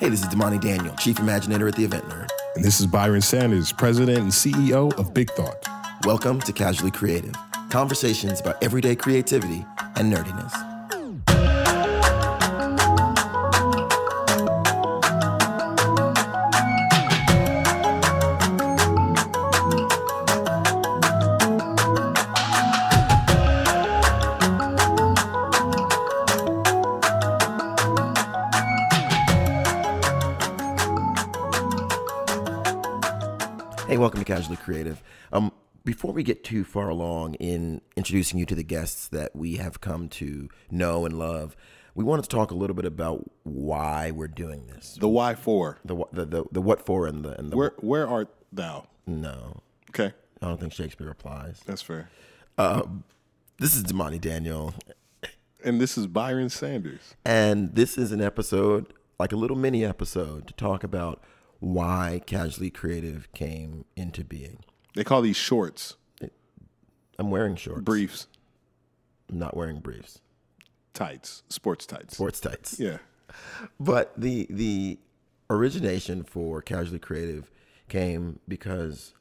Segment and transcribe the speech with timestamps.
[0.00, 2.28] Hey, this is Damani Daniel, Chief Imaginator at the Event Nerd.
[2.54, 5.66] And this is Byron Sanders, President and CEO of Big Thought.
[6.04, 7.34] Welcome to Casually Creative,
[7.68, 9.66] conversations about everyday creativity
[9.96, 10.67] and nerdiness.
[34.28, 35.02] Casually Creative.
[35.32, 35.52] Um,
[35.84, 39.80] before we get too far along in introducing you to the guests that we have
[39.80, 41.56] come to know and love,
[41.94, 44.98] we wanted to talk a little bit about why we're doing this.
[45.00, 45.78] The why for?
[45.84, 48.86] The the the, the what for and the and the Where where art thou?
[49.06, 49.62] no.
[49.90, 51.62] Okay, I don't think Shakespeare applies.
[51.64, 52.10] that's fair.
[53.58, 54.74] This is Damani Daniel,
[55.64, 57.14] And this is Byron Sanders.
[57.24, 61.22] and this is an episode, like a little mini episode, to talk about
[61.60, 64.60] why Casually Creative came into being.
[64.94, 65.96] They call these shorts
[67.18, 67.82] I'm wearing shorts.
[67.82, 68.26] briefs,
[69.28, 70.20] I'm not wearing briefs.
[70.94, 72.14] tights, sports tights.
[72.14, 72.78] Sports tights.
[72.78, 72.98] Yeah.
[73.78, 74.98] But the the
[75.50, 77.50] origination for Casually Creative
[77.88, 79.14] came because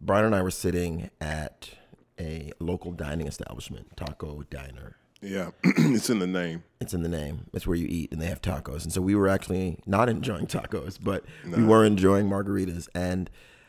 [0.00, 1.70] Byron and I were sitting at
[2.18, 4.96] a local dining establishment, Taco Diner.
[5.22, 5.50] Yeah.
[5.64, 6.62] it's in the name.
[6.80, 7.46] It's in the name.
[7.52, 8.84] It's where you eat, and they have tacos.
[8.84, 12.88] And so we were actually not enjoying tacos, but we were enjoying margaritas.
[12.94, 13.28] And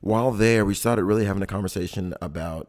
[0.00, 2.68] while there, we started really having a conversation about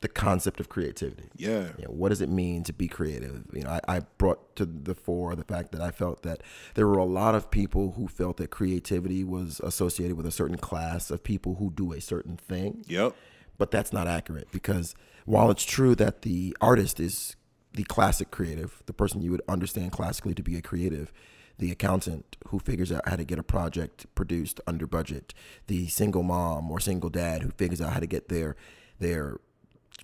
[0.00, 1.30] the concept of creativity.
[1.36, 1.68] Yeah.
[1.78, 3.42] You know, what does it mean to be creative?
[3.54, 6.42] You know, I, I brought to the fore the fact that I felt that
[6.74, 10.58] there were a lot of people who felt that creativity was associated with a certain
[10.58, 13.14] class of people who do a certain thing Yep.
[13.56, 14.94] but that's not accurate because
[15.24, 17.34] while it's true that the artist is
[17.74, 21.12] the classic creative, the person you would understand classically to be a creative,
[21.58, 25.34] the accountant who figures out how to get a project produced under budget,
[25.66, 28.56] the single mom or single dad who figures out how to get their
[28.98, 29.38] their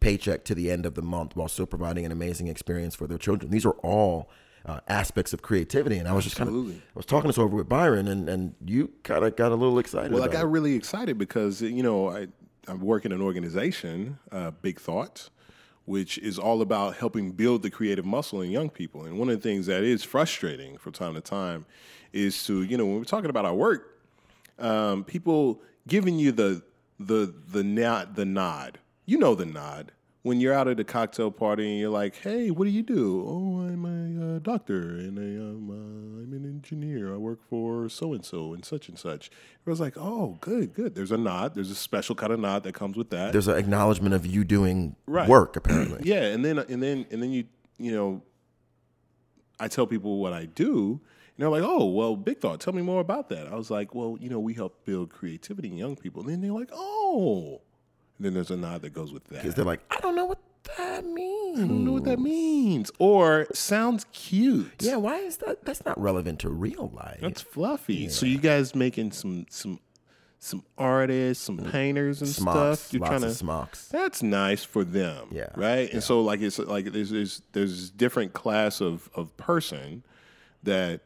[0.00, 3.18] paycheck to the end of the month while still providing an amazing experience for their
[3.18, 3.50] children.
[3.50, 4.30] These are all
[4.66, 7.54] uh, aspects of creativity, and I was just kind of, I was talking this over
[7.56, 10.12] with Byron, and and you kind of got a little excited.
[10.12, 10.48] Well, I got it.
[10.48, 12.28] really excited because you know I
[12.66, 15.28] I work in an organization, uh, Big Thought,
[15.86, 19.04] which is all about helping build the creative muscle in young people.
[19.04, 21.66] And one of the things that is frustrating from time to time
[22.12, 24.00] is to you know when we're talking about our work,
[24.58, 26.62] um, people giving you the
[26.98, 28.78] the the nod the nod.
[29.06, 29.92] You know the nod
[30.24, 33.22] when you're out at a cocktail party and you're like, "Hey, what do you do?"
[33.28, 37.12] "Oh, I'm a uh, doctor and I, um, uh, I'm an engineer.
[37.12, 40.72] I work for so and so and such and such." It was like, "Oh, good,
[40.72, 41.54] good." There's a nod.
[41.54, 43.32] There's a special kind of nod that comes with that.
[43.32, 45.28] There's an acknowledgement of you doing Right.
[45.28, 46.00] work, apparently.
[46.04, 47.44] Yeah, and then and then and then you
[47.76, 48.22] you know,
[49.60, 51.00] I tell people what I do,
[51.36, 53.94] and they're like, "Oh, well, Big Thought, tell me more about that." I was like,
[53.94, 57.60] "Well, you know, we help build creativity in young people." And then they're like, "Oh,"
[58.18, 59.42] and then there's a nod that goes with that.
[59.42, 60.38] Because they're like, I don't know what
[60.78, 61.58] that means.
[61.58, 64.74] I don't know what that means, or sounds cute.
[64.80, 65.64] Yeah, why is that?
[65.64, 67.18] That's not relevant to real life.
[67.20, 68.08] that's fluffy.
[68.08, 69.80] So you guys making some some
[70.38, 72.92] some artists, some painters and smocks, stuff.
[72.92, 73.88] You're lots trying to of smocks.
[73.88, 75.28] That's nice for them.
[75.30, 75.90] Yeah, Right.
[75.92, 80.02] And so like it's like there's there's there's different class of of person
[80.62, 81.00] that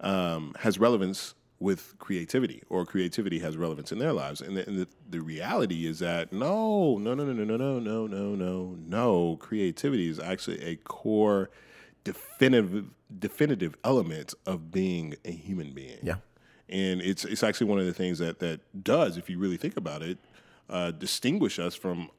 [0.00, 4.40] um, has relevance with creativity or creativity has relevance in their lives.
[4.40, 7.78] And the, and the, the reality is that no, no, no, no, no, no, no,
[7.78, 9.36] no, no, no, no.
[9.36, 11.50] Creativity is actually a core
[12.02, 12.86] definitive
[13.18, 16.16] definitive element of being a human being Yeah.
[16.68, 19.76] and it's it's actually one of the things that that does, if you really think
[19.76, 20.18] about it,
[20.68, 22.10] uh, distinguish us from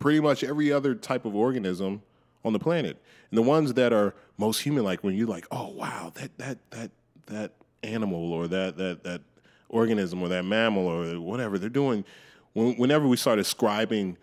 [0.00, 2.02] pretty much every other type of organism
[2.44, 3.00] on the planet.
[3.30, 6.90] And the ones that are most human-like, when you're like, oh wow, that that that
[7.26, 9.22] that animal or that that that
[9.68, 12.04] organism or that mammal or whatever they're doing.
[12.54, 14.18] Whenever we start ascribing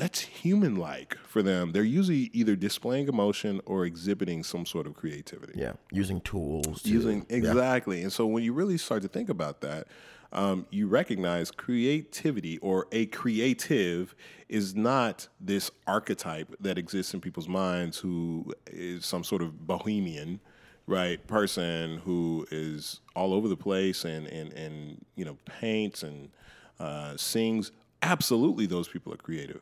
[0.00, 1.72] that's human like for them.
[1.72, 6.82] They're usually either displaying emotion or exhibiting some sort of creativity Yeah, using tools.
[6.82, 7.36] To, using yeah.
[7.36, 9.86] exactly and so when you really start to think about that
[10.32, 14.14] um, you recognize creativity or a creative
[14.48, 20.40] is not this archetype that exists in people's minds who is some sort of bohemian
[20.86, 26.30] right person who is all over the place and and and you know paints and
[26.78, 27.72] uh, sings.
[28.02, 29.60] Absolutely those people are creative.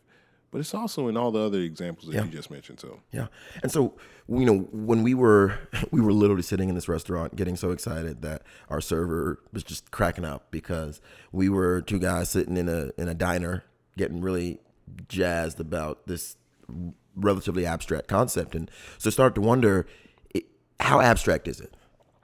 [0.50, 2.24] But it's also in all the other examples that Yeah.
[2.24, 3.00] you just mentioned So.
[3.12, 3.26] Yeah,
[3.62, 3.94] and so
[4.28, 5.58] you know when we were
[5.90, 9.90] we were literally sitting in this restaurant, getting so excited that our server was just
[9.90, 13.64] cracking up because we were two guys sitting in a in a diner,
[13.98, 14.60] getting really
[15.08, 16.36] jazzed about this
[17.14, 19.86] relatively abstract concept, and so start to wonder,
[20.80, 21.74] how abstract is it?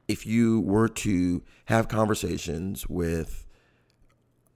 [0.06, 3.46] if you were to have conversations with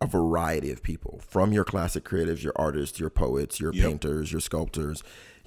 [0.02, 3.82] a variety of people from your classic creatives, your artists, your poets, your Yep.
[3.86, 5.02] painters, your sculptors,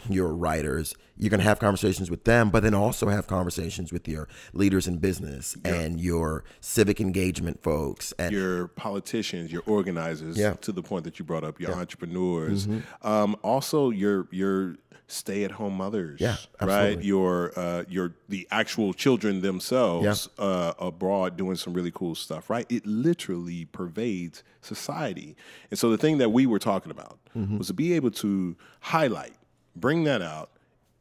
[0.09, 4.07] your writers, you're going to have conversations with them, but then also have conversations with
[4.07, 10.53] your leaders in business and your civic engagement folks and your politicians, your organizers, Yeah.
[10.61, 12.67] to the point that you brought up, your entrepreneurs,
[13.03, 14.75] um, also your your
[15.07, 17.01] stay at home mothers, Yeah, right?
[17.03, 22.65] Your uh, your the actual children themselves uh, abroad doing some really cool stuff, right?
[22.69, 25.35] It literally pervades society,
[25.69, 27.59] and so the thing that we were talking about Mm-hmm.
[27.59, 29.33] was to be able to highlight,
[29.75, 30.51] bring that out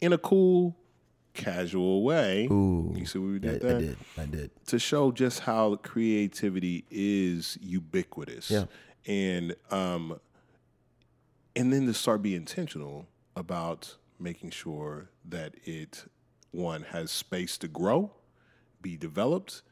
[0.01, 0.77] in a cool.
[1.33, 2.49] Casual way.
[2.51, 3.81] Ooh, you see what we I, did I there?
[3.81, 3.97] did.
[4.19, 4.51] I did.
[4.67, 8.51] to show just how creativity is ubiquitous.
[8.51, 8.65] Yeah.
[9.07, 10.19] And um
[11.55, 13.07] and then to start be intentional
[13.37, 16.05] about making sure that it
[16.51, 18.11] one has space to grow,
[18.83, 19.63] be developed,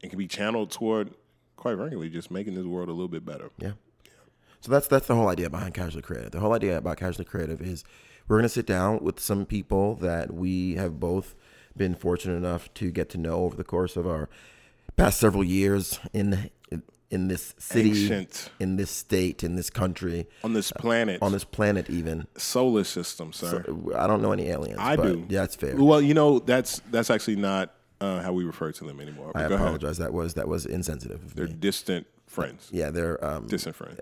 [0.00, 1.10] and can be channeled toward
[1.56, 3.50] quite frankly just making this world a little bit better.
[3.58, 3.72] Yeah.
[4.64, 6.30] So that's that's the whole idea behind Casually Creative.
[6.30, 7.84] The whole idea about Casually Creative is
[8.26, 11.34] we're going to sit down with some people that we have both
[11.76, 14.30] been fortunate enough to get to know over the course of our
[14.96, 16.50] past several years in
[17.10, 18.50] in this city, Ancient.
[18.58, 21.90] in this state, in this country, On this planet, on this planet.
[21.90, 23.66] Even solar system, sir.
[23.94, 24.78] I don't know any aliens.
[24.80, 25.26] I but do.
[25.28, 25.76] Yeah, that's fair.
[25.76, 29.32] Well, you know, that's that's actually not uh, how we refer to them anymore.
[29.34, 29.66] But I go ahead.
[29.66, 29.98] apologize.
[29.98, 31.34] That was that was insensitive.
[31.34, 31.52] They're me.
[31.52, 32.70] distant friends.
[32.72, 33.22] Yeah, they're.
[33.22, 34.00] Um, Distant friends.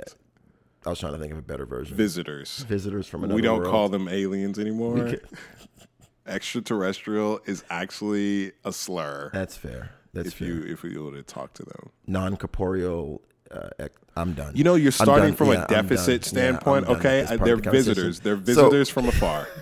[0.84, 1.96] I was trying to think of a better version.
[1.96, 2.64] Visitors.
[2.68, 3.70] Visitors from another we don't world.
[3.70, 5.12] call them aliens anymore.
[6.26, 9.30] Extraterrestrial is actually a slur.
[9.32, 9.90] That's fair.
[10.12, 10.48] That's if fair.
[10.48, 13.22] you if we were to talk to them, non corporeal.
[13.50, 14.56] Uh, ec- I'm done.
[14.56, 16.86] you know, you're starting from Yeah, a deficit standpoint.
[16.88, 18.20] Yeah, okay, Uh, they're the visitors.
[18.20, 18.40] They're So-
[18.70, 19.46] visitors from afar.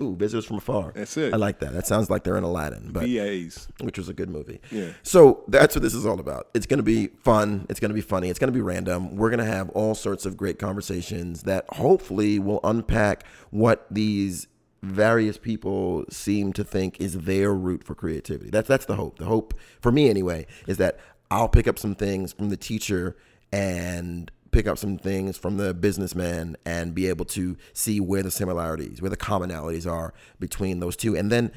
[0.00, 0.92] Ooh, visitors from afar.
[0.94, 1.32] That's it.
[1.34, 1.72] I like that.
[1.72, 3.68] That sounds like they're in Aladdin, but VAs.
[3.80, 4.60] which was a good movie.
[4.70, 4.90] Yeah.
[5.02, 6.48] So that's what this is all about.
[6.54, 7.66] It's going to be fun.
[7.68, 8.28] It's going to be funny.
[8.30, 9.16] It's going to be random.
[9.16, 14.46] We're going to have all sorts of great conversations that hopefully will unpack what these
[14.82, 18.50] various people seem to think is their route for creativity.
[18.50, 19.18] That's that's the hope.
[19.18, 20.98] The hope for me anyway is that
[21.30, 23.16] I'll pick up some things from the teacher
[23.52, 28.30] and pick up some things from the businessman and be able to see where the
[28.30, 31.16] similarities, where the commonalities are between those two.
[31.16, 31.50] And then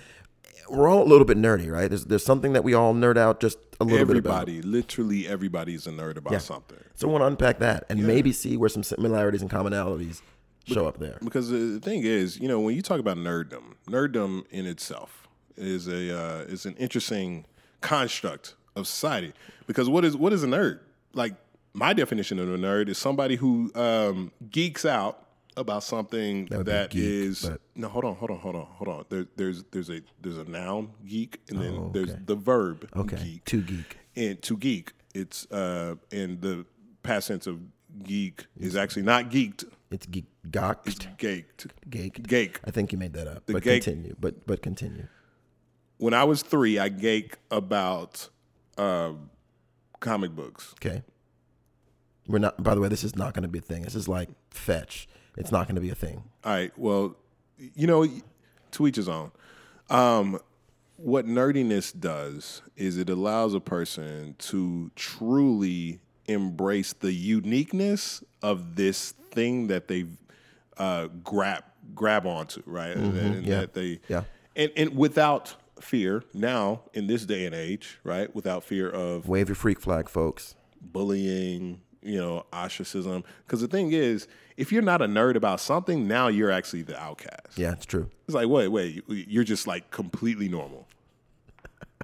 [0.70, 1.88] we're all a little bit nerdy, right?
[1.88, 4.42] There's there's something that we all nerd out just a little bit about.
[4.44, 6.80] Everybody, literally everybody's a nerd about something.
[6.96, 10.22] So I want to unpack that and maybe see where some similarities and commonalities
[10.66, 11.20] show up there.
[11.24, 15.88] Because the thing is, you know, when you talk about nerddom, nerddom in itself is
[15.88, 17.46] a uh, is an interesting
[17.82, 19.34] construct of society.
[19.68, 20.80] Because what is what is a nerd?
[21.14, 21.34] Like
[21.76, 25.22] my definition of a nerd is somebody who um, geeks out
[25.58, 27.88] about something would that geek, is but- no.
[27.90, 29.06] Hold on, hold on, hold on, hold on.
[29.10, 33.18] There, there's there's a there's a noun geek, and then Oh, there's the verb Okay,
[33.24, 33.46] geek.
[33.46, 33.98] too geek.
[34.16, 36.66] And to geek, it's uh, and the
[37.04, 37.60] past tense of
[38.04, 39.64] geek is actually not geeked.
[39.92, 41.68] It's geek, gawked, It's gaked.
[41.90, 42.24] gaked.
[42.28, 42.60] Gake.
[42.66, 43.44] I think you made that up.
[43.46, 44.16] but gake- continue.
[44.20, 45.08] But but continue.
[45.98, 48.30] when I was three, I gake about
[48.78, 49.14] uh,
[50.02, 50.74] comic books.
[50.82, 51.04] Okay.
[52.28, 52.62] We're not.
[52.64, 53.84] By the way, this is not going to be a thing.
[53.84, 55.08] This is like fetch.
[55.38, 56.24] It's not going to be a thing.
[56.44, 56.72] All right.
[56.78, 57.16] Well,
[57.58, 58.08] you know,
[58.72, 59.32] to each his own.
[59.90, 60.40] Um,
[60.98, 69.12] what nerdiness does is it allows a person to truly embrace the uniqueness of this
[69.32, 70.06] thing that they
[70.78, 71.64] uh, grab
[71.94, 72.96] grab onto, right?
[72.96, 73.60] And, and yeah.
[73.62, 74.24] that they Yeah.
[74.56, 78.34] and and without fear now in this day and age, right?
[78.34, 80.56] Without fear of Wave your freak flag, folks.
[80.82, 83.24] bullying, you know, ostracism.
[83.46, 86.98] Because the thing is, if you're not a nerd about something, now you're actually the
[87.00, 87.58] outcast.
[87.58, 88.10] Yeah, it's true.
[88.28, 90.88] It's like, wait, wait, you- you're just like completely normal.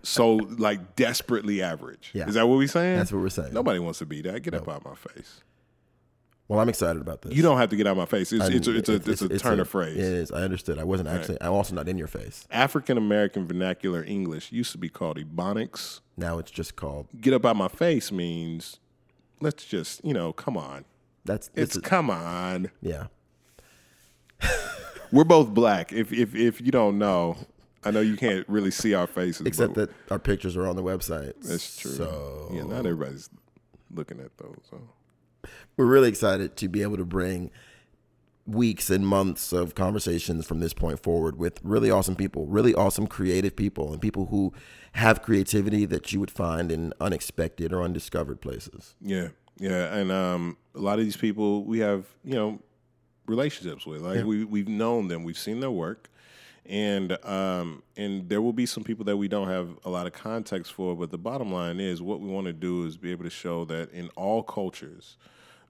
[0.03, 2.11] So like desperately average.
[2.13, 2.27] Yeah.
[2.27, 2.97] Is that what we're saying?
[2.97, 3.53] That's what we're saying.
[3.53, 4.41] Nobody wants to be that.
[4.41, 5.41] Get up out of my face.
[6.47, 7.33] Well, I'm excited about this.
[7.33, 8.33] You don't have to get out of my face.
[8.33, 9.95] It's, it's, a, it's, a, it's, a turn a- of phrase.
[9.95, 10.31] It is.
[10.33, 10.79] I understood.
[10.79, 11.37] I wasn't actually.
[11.39, 12.45] I'm also not in your face.
[12.51, 16.01] African American vernacular English used to be called ebonics.
[16.17, 17.07] Now it's just called.
[17.21, 18.79] Get up out of my face means
[19.41, 20.85] let's just, you know, come on.
[21.25, 21.49] That's.
[21.55, 22.71] It's is, come on.
[22.81, 23.07] yeah.
[25.11, 25.91] We're both black.
[25.91, 27.37] If if if you don't know,
[27.83, 29.45] I know you can't really see our faces.
[29.45, 31.33] Except that our pictures are on the website.
[31.41, 31.91] that's true.
[31.91, 33.29] So yeah, not everybody's
[33.93, 34.61] looking at those.
[34.69, 34.79] So.
[35.75, 37.51] we're really excited to be able to bring
[38.51, 43.07] weeks and months of conversations from this point forward with really awesome people, really awesome
[43.07, 44.53] creative people, and people who
[44.93, 48.95] have creativity that you would find in unexpected or undiscovered places.
[49.01, 52.59] Yeah, yeah, and um, a lot of these people we have, you know,
[53.27, 54.01] relationships with.
[54.01, 56.09] Like we we've known them, we've seen their work,
[56.65, 60.13] and um, and there will be some people that we don't have a lot of
[60.13, 60.95] context for.
[60.95, 63.65] But the bottom line is, what we want to do is be able to show
[63.65, 65.17] that in all cultures,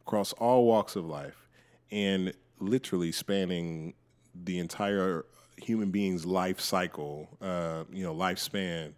[0.01, 1.47] across all walks of life,
[1.91, 3.93] and literally spanning
[4.33, 5.25] the entire
[5.57, 8.93] human being's life cycle, uh, you know, lifespan,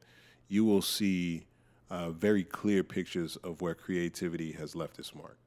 [0.47, 1.45] you will see
[1.89, 5.37] uh, very clear pictures of where creativity has left its mark.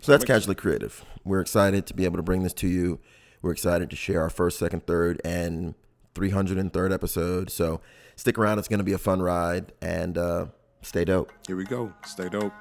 [0.00, 1.04] So that's casually creative.
[1.24, 3.00] We're excited to be able to bring this to you.
[3.40, 5.74] We're excited to share our first, second, third, and
[6.14, 7.50] 303rd episode.
[7.50, 7.80] So
[8.16, 8.58] stick around.
[8.58, 10.46] It's going to be a fun ride and uh,
[10.82, 11.32] stay dope.
[11.46, 11.92] Here we go.
[12.04, 12.52] Stay dope.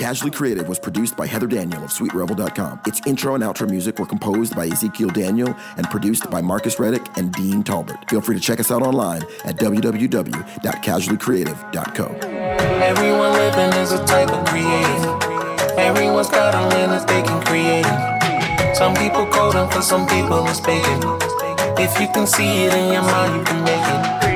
[0.00, 2.80] Casually Creative was produced by Heather Daniel of SweetRebel.com.
[2.86, 7.06] Its intro and outro music were composed by Ezekiel Daniel and produced by Marcus Reddick
[7.18, 8.08] and Dean Talbert.
[8.08, 12.06] Feel free to check us out online at www.casuallycreative.co.
[12.82, 15.04] Everyone living is a type of creative.
[15.76, 17.84] Everyone's got a that they can create.
[18.74, 21.02] Some people coding for some people it's baking.
[21.76, 24.29] If you can see it in your mind, you can make it.